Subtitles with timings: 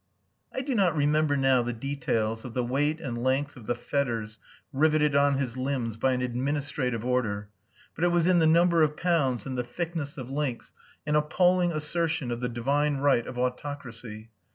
[0.51, 4.39] I do not remember now the details of the weight and length of the fetters
[4.73, 7.49] riveted on his limbs by an "Administrative" order,
[7.93, 10.73] but it was in the number of pounds and the thickness of links
[11.05, 14.31] an appalling assertion of the divine right of autocracy.